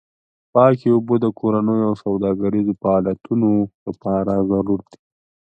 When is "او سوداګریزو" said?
1.89-2.73